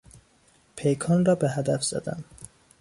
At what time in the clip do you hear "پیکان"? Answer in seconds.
0.75-1.25